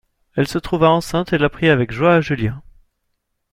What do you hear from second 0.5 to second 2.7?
trouva enceinte et l'apprit avec joie à Julien.